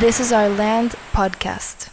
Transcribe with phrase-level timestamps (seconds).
[0.00, 1.88] This is Our Land podcast.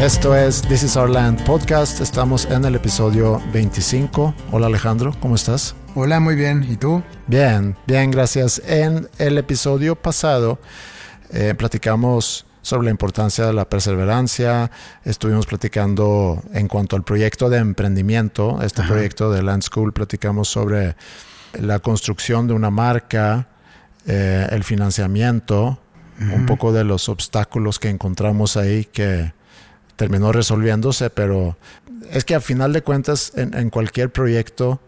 [0.00, 2.00] Esto es This is Our Land podcast.
[2.00, 4.34] Estamos en el episodio 25.
[4.50, 5.76] Hola Alejandro, ¿cómo estás?
[5.94, 6.66] Hola, muy bien.
[6.68, 7.04] ¿Y tú?
[7.28, 8.60] Bien, bien, gracias.
[8.66, 10.58] En el episodio pasado
[11.30, 14.72] eh, platicamos sobre la importancia de la perseverancia.
[15.04, 20.96] Estuvimos platicando en cuanto al proyecto de emprendimiento, este proyecto de Land School, platicamos sobre
[21.52, 23.46] la construcción de una marca,
[24.04, 25.78] eh, el financiamiento,
[26.18, 29.32] un poco de los obstáculos que encontramos ahí que
[29.94, 31.56] terminó resolviéndose, pero
[32.10, 34.80] es que a final de cuentas en, cualquier proyecto,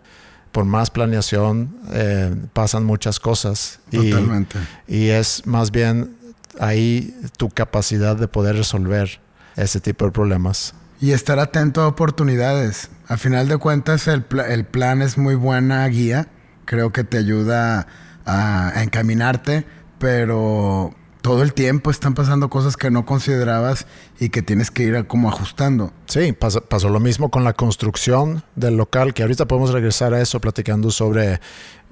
[0.51, 3.79] por más planeación, eh, pasan muchas cosas.
[3.93, 4.59] Totalmente.
[4.89, 6.18] Y, es más bien
[6.59, 9.21] ahí tu capacidad de poder resolver
[9.57, 10.75] ese tipo de problemas.
[11.01, 12.91] Y estar atento a oportunidades.
[13.07, 16.29] A final de cuentas, el, el plan es muy buena guía.
[16.65, 17.87] Creo que te ayuda
[18.25, 19.65] a, a encaminarte,
[19.99, 20.95] pero
[21.29, 23.87] todo el tiempo están pasando cosas que no considerabas
[24.19, 25.93] y que tienes que ir como ajustando.
[26.07, 30.41] Sí, pasó, lo mismo con la construcción del local, que ahorita podemos regresar a eso
[30.41, 31.41] platicando sobre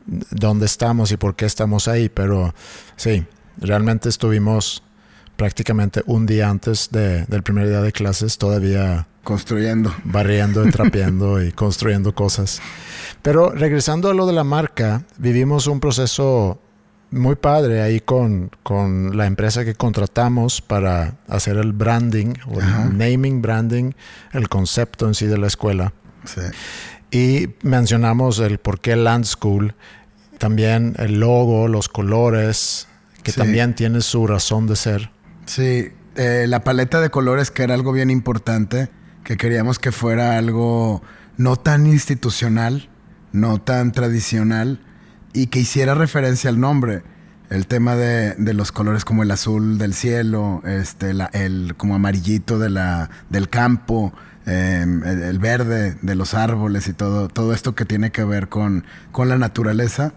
[0.06, 2.54] dónde estamos y por qué estamos ahí, pero
[2.96, 3.26] sí,
[3.58, 4.82] realmente estuvimos
[5.36, 12.14] prácticamente un día antes del primer día de clases todavía construyendo, barriendo, trapeando y construyendo
[12.14, 12.60] cosas.
[13.22, 16.60] Pero regresando a lo de la marca, vivimos un proceso
[17.10, 22.96] muy padre ahí con, con, la empresa que contratamos para hacer el branding, o el
[22.96, 23.92] naming branding,
[24.32, 25.92] el concepto en sí de la escuela.
[26.24, 26.40] Sí.
[27.10, 29.74] Y mencionamos el por qué Land School,
[30.38, 32.88] también el logo, los colores,
[33.26, 35.10] que también tiene su razón de ser.
[35.46, 38.88] Sí, eh, la paleta de colores que era algo bien importante,
[39.24, 41.02] que queríamos que fuera algo
[41.36, 42.88] no tan institucional,
[43.32, 44.80] no tan tradicional,
[45.32, 47.02] y que hiciera referencia al nombre.
[47.50, 52.70] El tema de, los colores como el azul del cielo, este, el como amarillito de
[52.70, 54.12] la, del campo,
[54.46, 58.84] em, el, verde de los árboles y todo, todo esto que tiene que ver con,
[59.10, 60.14] con la naturaleza.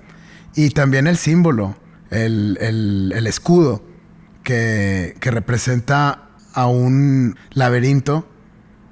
[0.55, 1.75] Y también el símbolo,
[2.11, 2.57] el,
[3.13, 3.83] el escudo,
[4.43, 8.27] que, que, representa a un laberinto,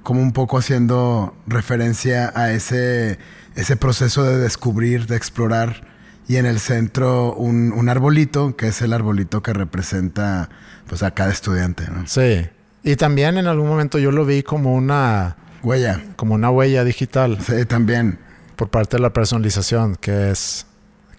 [0.02, 3.18] como un poco haciendo referencia a ese,
[3.56, 5.88] ese proceso de descubrir, de explorar
[6.28, 10.50] y en el centro un, arbolito, que es el arbolito que representa
[10.86, 11.84] pues a cada estudiante.
[11.90, 12.06] ¿no?
[12.06, 12.46] Sí.
[12.84, 15.36] Y también en algún momento yo lo vi como una...
[15.62, 16.04] Huella.
[16.16, 17.38] Como una huella digital.
[17.40, 18.18] Sí, también.
[18.56, 20.66] Por parte de la personalización, que es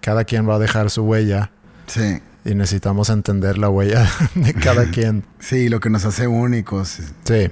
[0.00, 1.50] cada quien va a dejar su huella.
[1.90, 2.20] Sí.
[2.44, 5.24] Y necesitamos entender la huella de cada quien.
[5.40, 6.98] sí, lo que nos hace únicos.
[7.24, 7.50] Sí.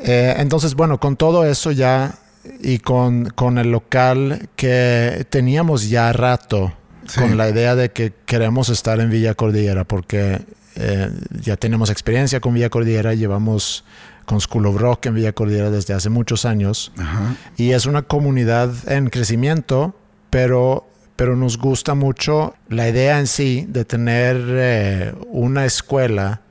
[0.00, 2.14] Eh, entonces, bueno, con todo eso ya
[2.60, 6.72] y con, con el local que teníamos ya rato
[7.16, 10.42] con la idea de que queremos estar en Villa Cordillera porque
[10.76, 13.84] eh, ya tenemos experiencia con Villa Cordillera, llevamos
[14.26, 16.92] con School of Rock en Villa Cordillera desde hace muchos años
[17.56, 19.96] y es una comunidad en crecimiento,
[20.30, 20.86] pero,
[21.18, 26.42] pero nos gusta mucho la idea en sí de tener eh, una escuela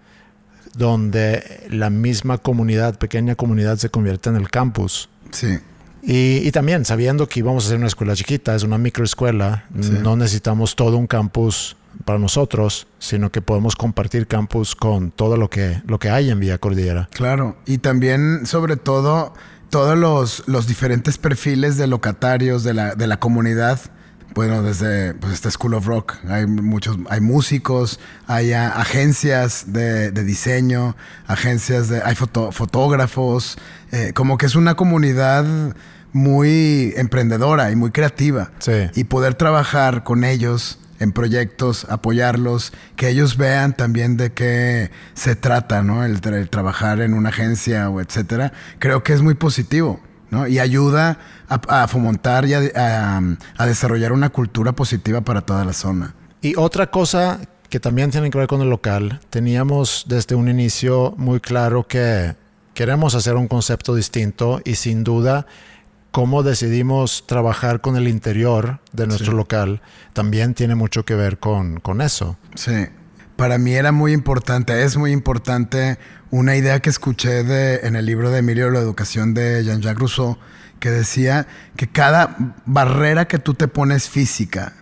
[0.75, 5.07] donde la misma comunidad, pequeña comunidad, se convierte en el campus.
[5.31, 5.57] Sí.
[6.03, 10.75] Y, también sabiendo que íbamos a hacer una escuela chiquita, es una microescuela, no necesitamos
[10.75, 15.97] todo un campus para nosotros, sino que podemos compartir campus con todo lo que, lo
[15.97, 17.07] que hay en Villa Cordillera.
[17.13, 19.33] Claro, y también sobre todo
[19.69, 23.79] todos los, los diferentes perfiles de locatarios de la, de la comunidad.
[24.33, 30.23] Bueno, desde pues, esta School of Rock hay muchos, hay músicos, hay agencias de, de,
[30.23, 30.95] diseño,
[31.25, 33.57] agencias de, hay fotógrafos,
[33.91, 35.45] eh, como que es una comunidad
[36.13, 38.51] muy emprendedora y muy creativa.
[38.95, 45.35] Y poder trabajar con ellos en proyectos, apoyarlos, que ellos vean también de qué se
[45.35, 46.03] trata, ¿no?
[46.03, 50.47] El, trabajar en una agencia o etcétera, creo que es muy positivo, ¿no?
[50.47, 53.21] Y ayuda a, fomentar y a,
[53.59, 56.13] desarrollar una cultura positiva para toda la zona.
[56.41, 57.39] Y otra cosa
[57.69, 62.35] que también tiene que ver con el local, teníamos desde un inicio muy claro que
[62.74, 65.47] queremos hacer un concepto distinto y sin duda
[66.12, 69.81] cómo decidimos trabajar con el interior de nuestro local
[70.13, 72.38] también tiene mucho que ver con, con eso.
[72.56, 72.88] Sí.
[73.35, 78.06] Para mí era muy importante, es muy importante una idea que escuché de, en el
[78.06, 80.38] libro de Emilio La Educación de Jean-Jacques Rousseau,
[80.79, 82.35] que decía que cada
[82.65, 84.74] barrera que tú te pones física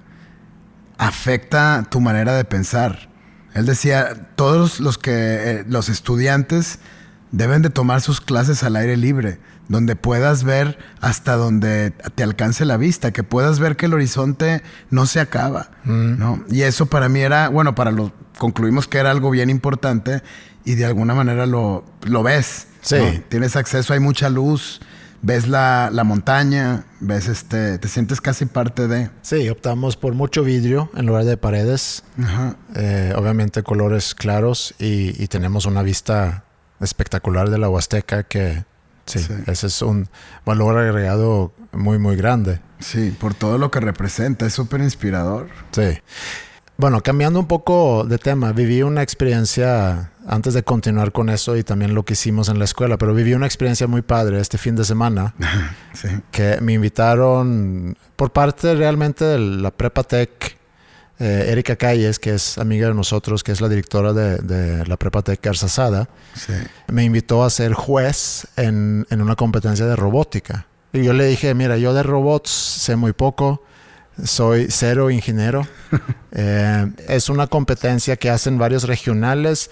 [0.98, 3.10] afecta tu manera de pensar.
[3.54, 6.80] Él decía, todos los que eh, los estudiantes
[7.32, 12.66] deben de tomar sus clases al aire libre, donde puedas ver hasta donde te alcance
[12.66, 16.44] la vista, que puedas ver que el horizonte no se acaba, ¿no?
[16.50, 20.22] Y eso para mí era, bueno, para lo concluimos que era algo bien importante
[20.66, 22.68] y de alguna manera lo, lo ves.
[22.82, 22.96] Sí.
[22.98, 23.22] ¿no?
[23.30, 24.80] Tienes acceso, hay mucha luz,
[25.22, 29.10] ves la, la montaña, ves este, te sientes casi parte de.
[29.22, 32.04] Sí, optamos por mucho vidrio en lugar de paredes.
[32.22, 32.56] Ajá.
[32.76, 36.44] Eh, obviamente colores claros y, y tenemos una vista
[36.80, 38.66] espectacular de la Huasteca que
[39.06, 39.34] sí, Sí.
[39.48, 40.10] ese es un
[40.46, 42.60] valor agregado muy muy grande.
[42.80, 45.48] Sí, por todo lo que representa, es súper inspirador.
[45.72, 46.00] Sí.
[46.78, 51.64] Bueno, cambiando un poco de tema, viví una experiencia, antes de continuar con eso y
[51.64, 54.76] también lo que hicimos en la escuela, pero viví una experiencia muy padre este fin
[54.76, 55.34] de semana
[55.94, 56.10] Sí.
[56.32, 60.58] que me invitaron por parte realmente de la Prepa Tech,
[61.20, 64.98] eh, Erika Calles, que es amiga de nosotros, que es la directora de, de la
[64.98, 66.52] Prepa Tech Garzazada, Sí.
[66.90, 70.68] me invitó a ser juez en, en una competencia de robótica.
[70.92, 73.64] Y yo le dije, mira, yo de robots sé muy poco,
[74.24, 75.68] soy cero ingeniero.
[76.38, 79.72] Eh, es una competencia que hacen varios regionales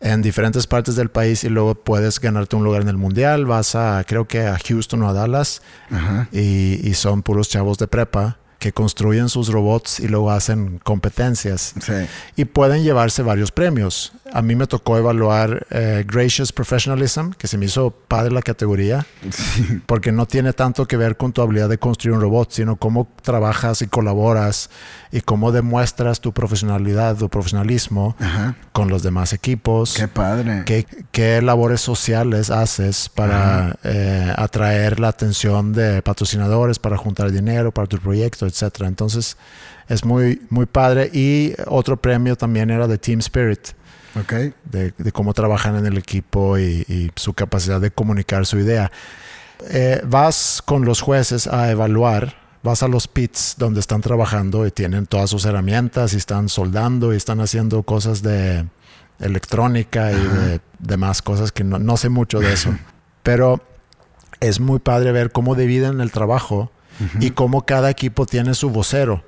[0.00, 3.46] en diferentes partes del país y luego puedes ganarte un lugar en el mundial.
[3.46, 5.62] Vas a, creo que a Houston o a Dallas
[5.92, 6.26] Ajá.
[6.32, 11.74] y, y son puros chavos de prepa que construyen sus robots y luego hacen competencias
[11.80, 11.92] Sí.
[12.36, 14.12] y pueden llevarse varios premios.
[14.32, 19.04] A mí me tocó evaluar eh, Gracious Professionalism, que se me hizo padre la categoría,
[19.30, 19.80] Sí.
[19.86, 23.08] porque no tiene tanto que ver con tu habilidad de construir un robot, sino cómo
[23.22, 24.70] trabajas y colaboras
[25.10, 28.54] y cómo demuestras tu profesionalidad, tu profesionalismo Ajá.
[28.72, 29.94] con los demás equipos.
[29.94, 30.62] Qué padre.
[30.66, 37.72] ¿Qué, qué labores sociales haces para eh, atraer la atención de patrocinadores, para juntar dinero
[37.72, 38.88] para tu proyecto, etcétera?
[38.88, 39.36] Entonces
[39.88, 41.10] es muy, muy padre.
[41.12, 43.68] Y otro premio también era de Team Spirit,
[44.18, 44.32] Ok.
[44.64, 48.90] de, de cómo trabajan en el equipo y, y su capacidad de comunicar su idea.
[49.70, 52.40] Eh, vas con los jueces a evaluar.
[52.64, 57.12] Vas a los pits donde están trabajando y tienen todas sus herramientas y están soldando
[57.12, 58.66] y están haciendo cosas de
[59.20, 62.74] electrónica y de demás cosas que no, no sé mucho de eso.
[63.22, 63.60] Pero
[64.40, 66.71] es muy padre ver cómo dividen el trabajo
[67.20, 69.22] y cómo cada equipo tiene su vocero.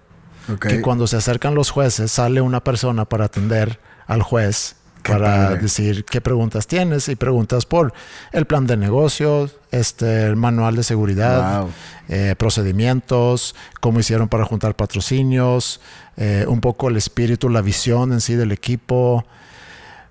[0.60, 5.48] Que cuando se acercan los jueces sale una persona para atender al juez Qué para
[5.48, 5.60] padre.
[5.62, 7.92] decir qué preguntas tienes y preguntas por
[8.32, 11.70] el plan de negocios, este, el manual de seguridad, Wow.
[12.08, 15.80] eh, procedimientos, cómo hicieron para juntar patrocinios,
[16.16, 19.24] eh, un poco el espíritu, la visión en sí del equipo.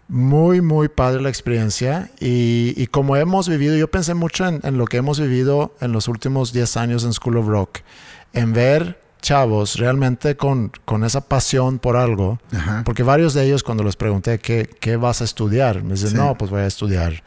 [0.10, 4.78] Muy, muy padre la experiencia y, y como hemos vivido, yo pensé mucho en, en
[4.78, 7.80] lo que hemos vivido en los últimos 10 años en School of Rock,
[8.34, 12.82] en ver chavos realmente con, con esa pasión por algo, Ajá.
[12.84, 16.16] porque varios de ellos cuando les pregunté qué, qué vas a estudiar, me dicen, Sí.
[16.16, 17.24] no, pues voy a estudiar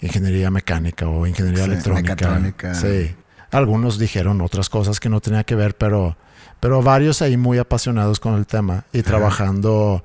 [0.00, 2.74] ingeniería mecánica o ingeniería Sí, electrónica.
[2.74, 3.14] Sí.
[3.50, 6.16] Algunos dijeron otras cosas que no tenía que ver, pero,
[6.60, 10.04] pero varios ahí muy apasionados con el tema y trabajando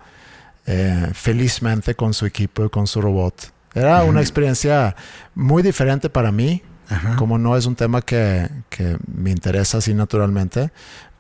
[0.66, 3.52] eh, felizmente con su equipo y con su robot.
[3.74, 4.96] Era una experiencia
[5.36, 7.16] muy diferente para mí, Ajá.
[7.18, 10.72] como no es un tema que, que me interesa así naturalmente,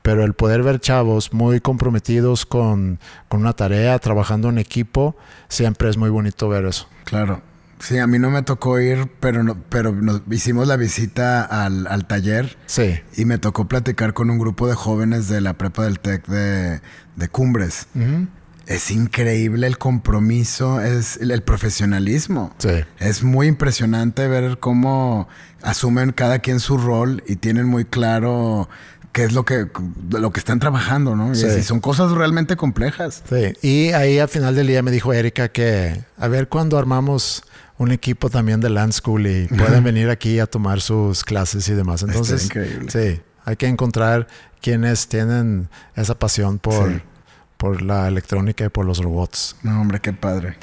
[0.01, 5.17] pero el poder ver chavos muy comprometidos con, con una tarea, trabajando en equipo,
[5.49, 6.87] siempre es muy bonito ver eso.
[7.03, 7.41] Claro.
[7.79, 11.87] Sí, a mí no me tocó ir, pero, no, pero nos hicimos la visita al,
[11.87, 12.99] al taller Sí.
[13.17, 16.79] y me tocó platicar con un grupo de jóvenes de la prepa del TEC de,
[17.17, 17.87] de Cumbres.
[17.93, 18.27] Ujú.
[18.67, 22.53] Es increíble el compromiso, es el, el profesionalismo.
[22.57, 22.69] Sí.
[22.99, 25.27] Es muy impresionante ver cómo
[25.61, 28.67] asumen cada quien su rol y tienen muy claro
[29.11, 29.67] qué es lo que,
[30.09, 31.31] lo que están trabajando, ¿no?
[31.31, 31.45] Y Sí.
[31.45, 33.23] así son cosas realmente complejas.
[33.29, 37.43] Sí, y ahí al final del día me dijo Erika que a ver cuándo armamos
[37.77, 41.73] un equipo también de Land School y pueden venir aquí a tomar sus clases y
[41.73, 42.03] demás.
[42.03, 42.89] Entonces, increíble.
[42.91, 44.27] sí, hay que encontrar
[44.61, 47.01] quienes tienen esa pasión por, Sí.
[47.57, 49.55] Por la electrónica y por los robots.
[49.63, 50.57] No, hombre, qué padre.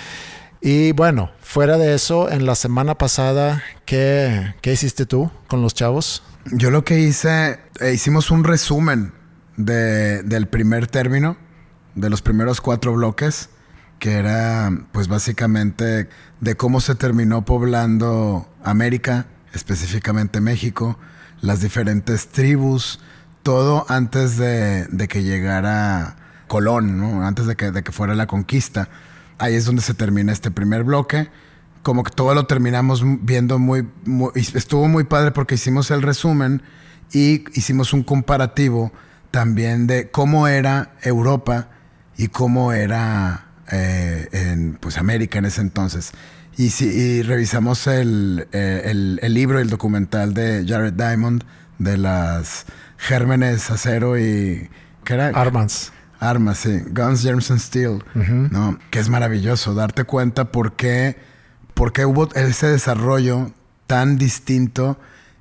[0.60, 5.74] Y bueno, fuera de eso, en la semana pasada, ¿qué, qué hiciste tú con los
[5.74, 6.22] chavos?
[6.52, 9.12] Yo lo que hice, eh, hicimos un resumen
[9.56, 11.36] de- del primer término,
[11.94, 13.50] de los primeros cuatro bloques,
[13.98, 16.08] que era pues básicamente
[16.40, 20.98] de cómo se terminó poblando América, específicamente México,
[21.40, 23.00] las diferentes tribus,
[23.42, 26.16] todo antes de, de que llegara
[26.52, 27.26] Colón, ¿no?
[27.26, 28.90] antes de que, de que fuera la conquista.
[29.38, 31.30] Ahí es donde se termina este primer bloque
[31.82, 33.88] como que todo lo terminamos viendo muy,
[34.34, 36.60] estuvo muy padre porque hicimos el resumen
[37.10, 38.92] y hicimos un comparativo
[39.30, 41.70] también de cómo era Europa
[42.18, 46.12] y cómo era eh, en pues América en ese entonces.
[46.58, 51.44] Y, si, revisamos el, eh, el, el libro y el documental de Jared Diamond
[51.78, 52.66] de las
[52.98, 54.68] gérmenes, acero y...
[55.02, 55.28] ¿Qué era?
[55.28, 55.92] Armas.
[56.22, 56.82] Armas, sí.
[56.90, 58.04] Guns, Germs and Steel.
[58.14, 58.78] ¿no?
[58.90, 61.16] Que es maravilloso darte cuenta por qué,
[61.74, 63.52] por qué hubo ese desarrollo
[63.86, 64.98] tan distinto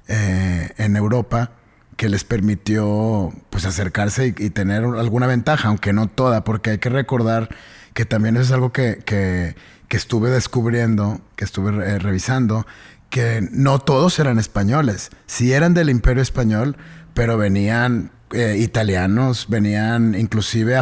[0.08, 1.52] eh, en Europa
[1.98, 6.78] que les permitió pues acercarse y, y, tener alguna ventaja, aunque no toda, porque hay
[6.80, 7.50] que recordar
[7.94, 9.56] que también eso es algo que, que,
[9.88, 12.66] que estuve descubriendo, que estuve eh, revisando,
[13.10, 15.12] que no todos eran españoles.
[15.28, 16.78] Sí eran del imperio español,
[17.14, 20.80] pero venían eh, italianos, venían inclusive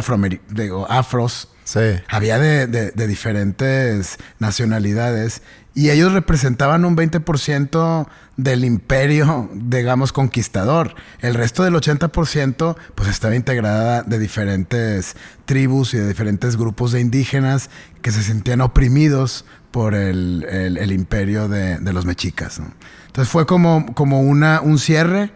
[0.50, 1.48] digo, afros.
[1.64, 1.80] Sí.
[2.08, 5.42] Había de, de, de, diferentes nacionalidades
[5.72, 10.94] y ellos representaban un 20% del imperio, digamos, conquistador.
[11.20, 15.14] El resto del 80% pues estaba integrada de diferentes
[15.44, 17.70] tribus y de diferentes grupos de indígenas
[18.02, 22.58] que se sentían oprimidos por el, el, el imperio de, de, los mexicas.
[22.58, 22.72] ¿no?
[23.06, 25.30] Entonces fue como, como una, un cierre,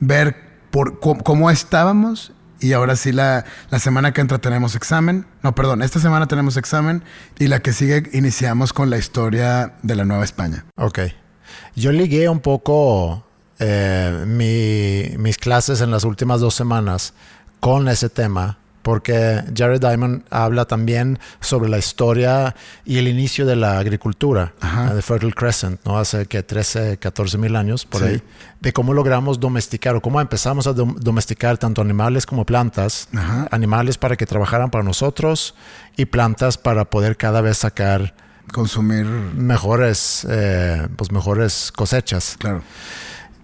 [0.00, 0.45] ver
[0.76, 5.26] por cómo estábamos y ahora sí, la, la, semana que entra tenemos examen.
[5.42, 7.02] No, perdón, esta semana tenemos examen
[7.38, 10.66] y la que sigue iniciamos con la historia de la Nueva España.
[10.76, 10.98] Ok.
[11.76, 13.24] Yo ligué un poco
[13.58, 17.14] eh, mi, mis clases en las últimas dos semanas
[17.60, 23.56] con ese tema porque Jared Diamond habla también sobre la historia y el inicio de
[23.56, 24.94] la agricultura Ajá.
[24.94, 25.98] de Fertile Crescent, ¿no?
[25.98, 28.06] hace que 13, 14 mil años por sí.
[28.06, 28.22] ahí,
[28.60, 33.48] de cómo logramos domesticar o cómo empezamos a dom domesticar tanto animales como plantas, Ajá.
[33.50, 35.56] animales para que trabajaran para nosotros
[35.96, 38.14] y plantas para poder cada vez sacar
[38.52, 42.62] consumir mejores eh, pues mejores cosechas claro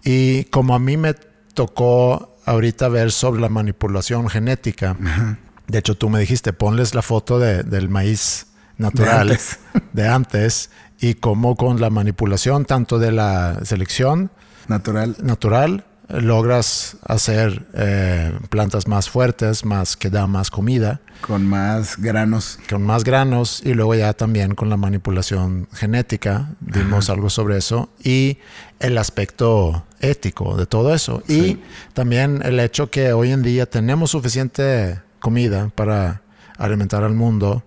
[0.04, 1.14] y como a mí me
[1.54, 4.96] tocó ahorita ver sobre la manipulación genética.
[5.04, 5.38] Ajá.
[5.66, 8.46] De hecho, tú me dijiste, ponles la foto de, del maíz
[8.78, 9.58] natural De antes.
[9.92, 10.70] de antes
[11.00, 14.30] y cómo con la manipulación tanto de la selección
[14.68, 21.00] natural, natural logras hacer eh, plantas más fuertes, más que da más comida.
[21.22, 22.58] Con más granos.
[22.68, 27.14] Con más granos y luego ya también con la manipulación genética vimos Ajá.
[27.14, 28.38] algo sobre eso y
[28.80, 31.22] el aspecto ético de todo eso.
[31.26, 31.34] Sí.
[31.34, 31.62] Y
[31.94, 36.22] también el hecho que hoy en día tenemos suficiente comida para
[36.58, 37.62] alimentar al mundo.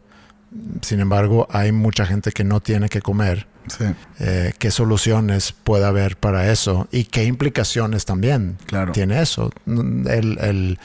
[0.82, 3.48] Sin embargo, hay mucha gente que no tiene que comer.
[3.68, 3.86] Sí.
[4.20, 6.88] Eh, ¿Qué soluciones puede haber para eso?
[6.92, 8.92] ¿Y qué implicaciones también claro.
[8.92, 9.52] tiene eso?
[9.66, 10.80] El, el,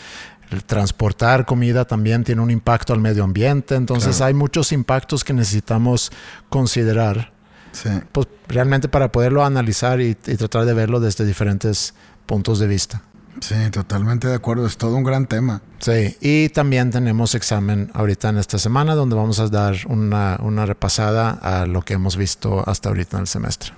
[0.50, 3.74] el, transportar comida también tiene un impacto al medio ambiente.
[3.74, 4.28] Entonces claro.
[4.28, 6.10] hay muchos impactos que necesitamos
[6.48, 7.32] considerar.
[7.72, 7.90] Sí.
[8.12, 11.94] Pues realmente para poderlo analizar y, y, tratar de verlo desde diferentes
[12.26, 13.02] puntos de vista.
[13.40, 14.66] Sí, totalmente de acuerdo.
[14.66, 15.62] Es todo un gran tema.
[15.78, 20.66] Sí, y también tenemos examen ahorita en esta semana donde vamos a dar una, una
[20.66, 23.72] repasada a lo que hemos visto hasta ahorita en el semestre.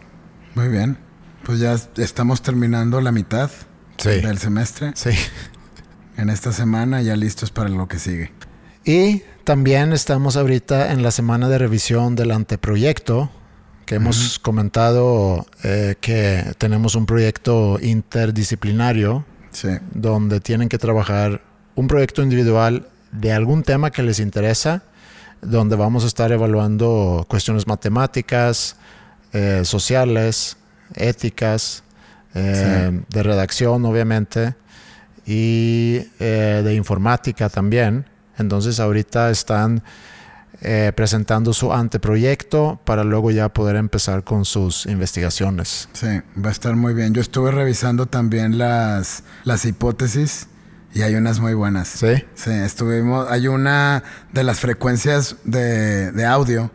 [0.54, 0.98] Muy bien.
[1.44, 3.50] Pues ya estamos terminando la mitad
[3.96, 4.20] sí.
[4.20, 4.92] del semestre.
[4.94, 5.10] Sí.
[6.16, 8.32] En esta semana ya listos para lo que sigue.
[8.84, 13.30] Y también estamos ahorita en la semana de revisión del anteproyecto,
[13.86, 14.42] que hemos uh -huh.
[14.42, 19.68] comentado eh, que tenemos un proyecto interdisciplinario sí.
[19.92, 21.42] donde tienen que trabajar
[21.74, 24.82] un proyecto individual de algún tema que les interesa,
[25.40, 28.76] donde vamos a estar evaluando cuestiones matemáticas,
[29.32, 30.56] eh, sociales,
[30.94, 31.82] éticas,
[32.34, 33.04] eh, sí.
[33.08, 34.54] de redacción obviamente,
[35.26, 38.06] y eh, de informática también.
[38.38, 39.82] Entonces ahorita están
[40.60, 45.88] eh, presentando su anteproyecto para luego ya poder empezar con sus investigaciones.
[45.92, 47.14] Sí, va a estar muy bien.
[47.14, 50.46] Yo estuve revisando también las, las hipótesis
[50.94, 51.88] y hay unas muy buenas.
[51.88, 52.24] Sí.
[52.34, 53.30] Sí, estuvimos.
[53.30, 56.70] Hay una de las frecuencias de, de audio.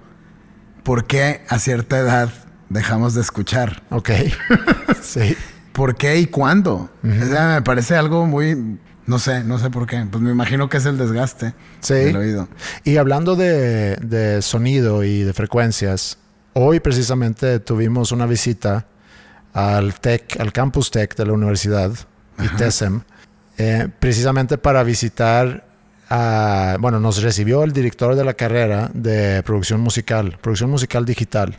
[0.83, 2.29] ¿Por qué a cierta edad
[2.69, 3.83] dejamos de escuchar?
[3.91, 4.09] Ok.
[5.01, 5.37] sí.
[5.71, 6.89] ¿Por qué y cuándo?
[7.03, 7.23] Uh -huh.
[7.23, 10.05] o sea, me parece algo muy no sé, no sé por qué.
[10.09, 11.93] Pues me imagino que es el desgaste sí.
[11.93, 12.47] del oído.
[12.83, 16.17] Y hablando de, de, sonido y de frecuencias,
[16.53, 18.85] hoy precisamente tuvimos una visita
[19.53, 21.91] al TEC, al Campus TEC de la universidad,
[22.37, 22.99] ITESM,
[23.57, 25.65] eh, precisamente para visitar
[26.09, 31.57] a, bueno, nos recibió el director de la carrera de producción musical, producción musical digital.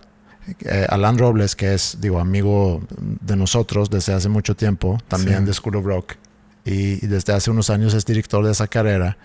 [0.60, 5.44] Eh, Alan Robles, que es, digo, amigo de nosotros desde hace mucho tiempo, también sí.
[5.44, 6.14] de School of Rock
[6.68, 9.16] y, desde hace unos años es director de esa carrera.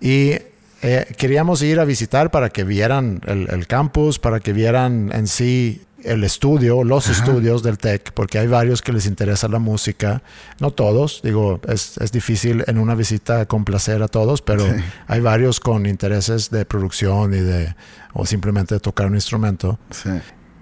[0.00, 0.36] Y
[0.82, 5.26] eh, queríamos ir a visitar para que vieran el, el, campus, para que vieran en
[5.26, 10.22] sí el estudio, los estudios del TEC, porque hay varios que les interesa la música,
[10.60, 14.64] no todos, digo, es, es difícil en una visita complacer a todos, pero
[15.06, 17.74] hay varios con intereses de producción y de,
[18.12, 19.78] o simplemente de tocar un instrumento.
[19.90, 20.10] Sí.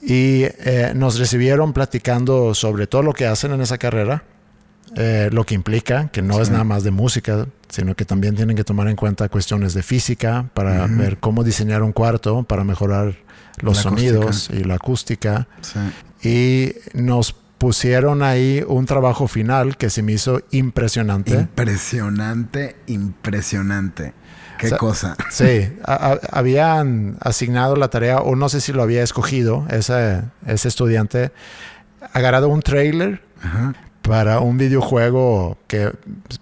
[0.02, 4.24] Y eh, nos recibieron platicando sobre todo lo que hacen en esa carrera,
[4.96, 8.56] eh, lo que implica, que no es nada más de música, sino que también tienen
[8.56, 13.16] que tomar en cuenta cuestiones de física para ver cómo diseñar un cuarto, para mejorar
[13.58, 15.46] los sonidos y la acústica.
[16.22, 21.32] Y nos pusieron ahí un trabajo final que se me hizo impresionante.
[21.32, 24.14] Impresionante, impresionante.
[24.58, 25.16] Qué cosa.
[25.30, 31.32] Sí, habían asignado la tarea, o no sé si lo había escogido, ese, ese estudiante,
[32.12, 33.22] agarrado un trailer
[34.02, 35.92] para un videojuego que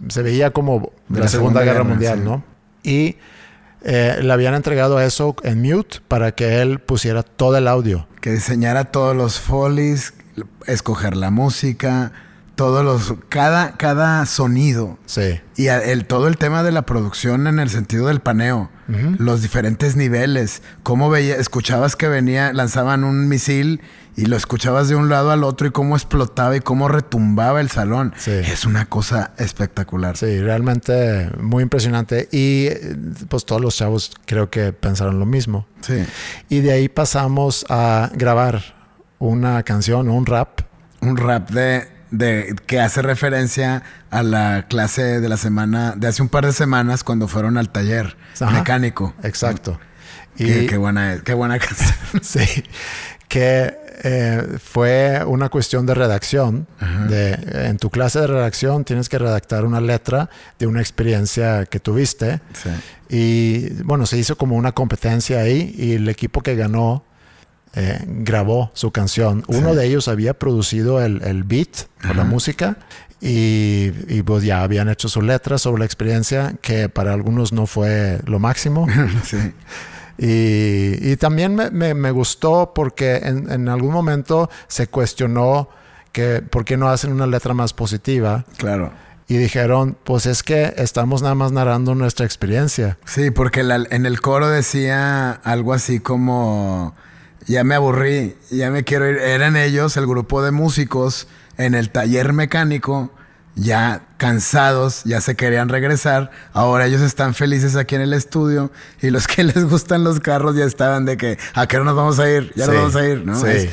[0.09, 2.45] se veía como de la, Segunda, Guerra, Mundial, ¿no?
[2.83, 3.17] Y
[3.83, 8.07] eh, le habían entregado eso en mute para que él pusiera todo el audio.
[8.21, 10.15] Que diseñara todos los folies,
[10.67, 12.13] escoger la música,
[12.59, 14.99] todos los cada cada sonido.
[15.07, 15.41] Sí.
[15.57, 18.71] Y el todo el tema de la producción en el sentido del paneo,
[19.19, 23.83] los diferentes niveles, cómo veía, escuchabas que venía, lanzaban un misil
[24.19, 27.71] y lo escuchabas de un lado al otro y cómo explotaba y cómo retumbaba el
[27.71, 28.13] salón.
[28.17, 28.33] Sí.
[28.33, 30.17] Es una cosa espectacular.
[30.17, 32.69] Sí, realmente muy impresionante y
[33.29, 35.69] pues todos los chavos creo que pensaron lo mismo.
[35.83, 36.05] Sí.
[36.49, 38.75] Y de ahí pasamos a grabar
[39.21, 40.63] una canción, un rap.
[41.01, 46.23] Un rap de de que hace referencia a la clase de la semana, de hace
[46.23, 48.17] un par de semanas cuando fueron al taller
[48.51, 49.15] mecánico.
[49.23, 49.79] Exacto.
[50.37, 51.99] Y qué, buena, qué buena canción.
[52.23, 52.65] sí,
[53.29, 56.67] que eh, fue una cuestión de redacción.
[57.09, 57.33] De,
[57.69, 62.41] en tu clase de redacción tienes que redactar una letra de una experiencia que tuviste.
[62.53, 62.71] Sí.
[63.09, 67.05] Y bueno, se hizo como una competencia ahí y el equipo que ganó
[67.75, 69.45] eh, grabó su canción.
[69.49, 72.79] Uno de ellos había producido el, el beat o la música
[73.21, 77.67] y, y, pues ya habían hecho su letra sobre la experiencia que para algunos no
[77.67, 78.87] fue lo máximo.
[79.25, 79.39] sí.
[80.19, 85.69] y, y, también me, me, me gustó porque en, en, algún momento se cuestionó
[86.11, 88.45] que por qué no hacen una letra más positiva.
[88.57, 88.93] Claro.
[89.29, 92.99] Y dijeron, pues es que estamos nada más narrando nuestra experiencia.
[93.05, 96.95] Sí, porque la, en el coro decía algo así como
[97.47, 99.19] ya me aburrí, ya me quiero ir.
[99.19, 103.11] Eran ellos, el grupo de músicos, en el taller mecánico,
[103.59, 106.31] ya cansados, ya se querían regresar.
[106.53, 108.71] Ahora ellos están felices aquí en el estudio
[109.03, 111.97] y los que les gustan los carros ya estaban de que, ¿a qué hora nos
[111.97, 112.53] vamos a ir?
[112.55, 113.41] Ya nos vamos a ir, ¿no?
[113.41, 113.69] Sí.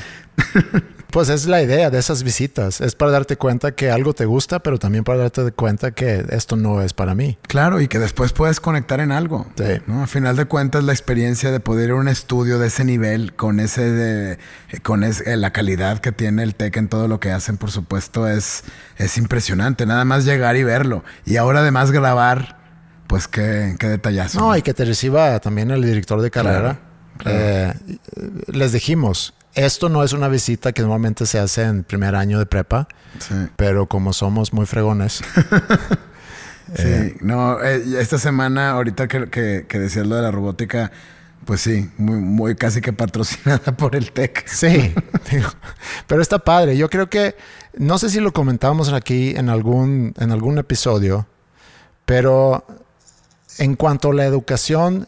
[1.15, 2.81] Pues es la idea de esas visitas.
[2.81, 6.57] Es para darte cuenta que algo te gusta, pero también para darte cuenta que esto
[6.57, 7.37] no es para mí.
[7.43, 9.47] Claro, y que después puedes conectar en algo.
[9.55, 9.81] Sí.
[9.87, 10.03] ¿no?
[10.03, 13.33] A final de cuentas, la experiencia de poder ir a un estudio de ese nivel,
[13.33, 14.39] con ese de,
[14.83, 18.27] con es, la calidad que tiene el TEC en todo lo que hacen, por supuesto,
[18.27, 18.65] es,
[18.97, 19.85] es impresionante.
[19.85, 21.05] Nada más llegar y verlo.
[21.25, 22.57] Y ahora además grabar,
[23.07, 24.41] pues qué, qué detallazo.
[24.41, 26.81] No, y que te reciba también el director de carrera.
[27.19, 27.37] Claro, claro.
[27.39, 27.73] Eh,
[28.47, 32.45] les dijimos, esto no es una visita que normalmente se hace en primer año de
[32.45, 32.87] prepa,
[33.19, 33.33] sí.
[33.55, 35.13] pero como somos muy fregones.
[36.75, 40.91] sí, eh, no, eh, esta semana, ahorita que, que, que, decías lo de la robótica,
[41.45, 44.45] pues sí, muy, muy casi que patrocinada por el TEC.
[44.47, 44.93] Sí,
[46.07, 46.75] pero está padre.
[46.75, 47.35] Yo creo que,
[47.77, 51.27] no sé si lo comentábamos aquí en algún, en algún episodio,
[52.05, 52.65] pero
[53.57, 55.07] en cuanto a la educación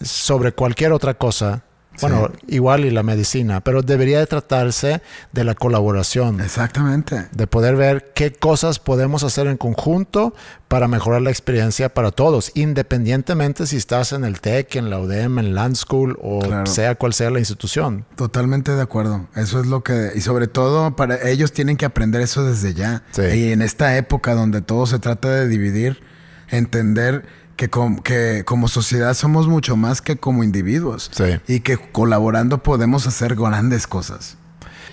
[0.00, 1.62] sobre cualquier otra cosa,
[2.02, 2.56] bueno, sí.
[2.56, 6.40] igual y la medicina, pero debería de tratarse de la colaboración.
[6.40, 7.28] Exactamente.
[7.32, 10.34] De poder ver qué cosas podemos hacer en conjunto
[10.68, 15.38] para mejorar la experiencia para todos, independientemente si estás en el TEC, en la UDEM,
[15.38, 16.66] en Land School o claro.
[16.66, 18.06] sea cual sea la institución.
[18.16, 19.28] Totalmente de acuerdo.
[19.34, 20.12] Eso es lo que...
[20.14, 23.02] Y sobre todo, para ellos tienen que aprender eso desde ya.
[23.10, 23.22] Sí.
[23.22, 26.02] Y en esta época donde todo se trata de dividir,
[26.48, 27.26] entender
[27.62, 31.10] que, com que, como sociedad somos mucho más que como individuos.
[31.12, 31.38] Sí.
[31.46, 34.36] Y que colaborando podemos hacer grandes cosas.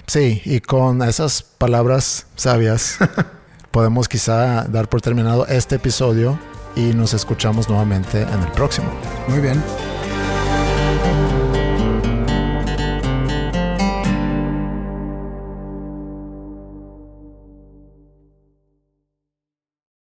[0.05, 2.99] Sí, y con esas palabras sabias
[3.71, 6.38] podemos quizá dar por terminado este episodio
[6.75, 8.91] y nos escuchamos nuevamente en el próximo.
[9.27, 9.60] Muy bien.